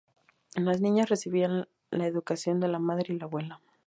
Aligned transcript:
Las 0.55 0.81
niñas 0.81 1.09
recibían 1.09 1.67
la 1.91 2.07
educación 2.07 2.59
de 2.59 2.67
la 2.67 2.79
madre 2.79 3.13
y 3.13 3.19
la 3.19 3.25
abuela. 3.25 3.61